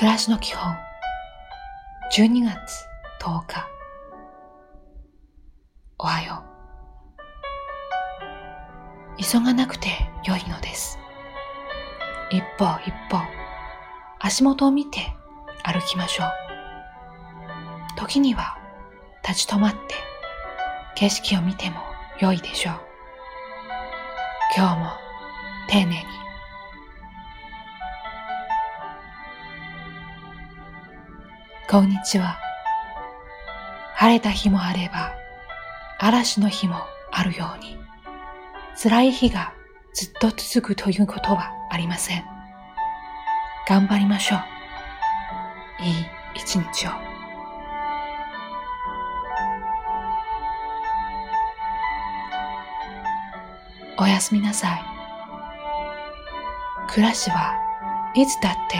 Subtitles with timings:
[0.00, 0.74] 暮らしの基本。
[2.16, 2.86] 12月
[3.20, 3.68] 10日。
[5.98, 6.42] おはよ
[9.18, 9.22] う。
[9.22, 9.90] 急がなくて
[10.24, 10.98] 良いのです。
[12.30, 13.18] 一歩一歩
[14.20, 15.00] 足元を見て
[15.64, 16.28] 歩きましょう。
[17.98, 18.56] 時には
[19.22, 19.78] 立ち止まって
[20.94, 21.76] 景色を見ても
[22.20, 22.74] 良いでしょう。
[24.56, 24.92] 今日も
[25.68, 26.29] 丁寧に
[31.70, 32.36] こんにちは。
[33.94, 35.14] 晴れた日もあれば、
[36.00, 36.74] 嵐の日も
[37.12, 37.78] あるように、
[38.76, 39.52] 辛い日が
[39.94, 42.24] ずっと続くということはありません。
[43.68, 44.36] 頑張りましょ
[45.78, 45.84] う。
[45.84, 45.94] いい
[46.34, 46.90] 一日を。
[53.96, 54.82] おやすみなさい。
[56.88, 57.54] 暮らしは
[58.16, 58.76] いつだって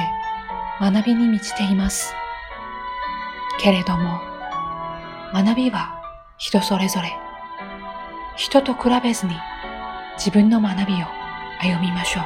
[0.81, 2.17] 学びに満ちています。
[3.61, 4.19] けれども、
[5.35, 6.01] 学びは
[6.39, 7.13] 人それぞれ。
[8.37, 9.35] 人と比べずに
[10.17, 11.07] 自分の学びを
[11.61, 12.25] 歩みましょう。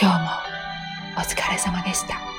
[0.00, 0.30] 今日も
[1.16, 2.31] お疲れ様でした。